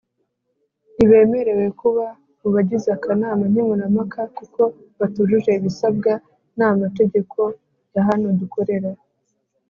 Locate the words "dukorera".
8.41-8.89